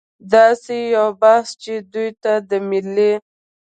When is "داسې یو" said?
0.33-1.07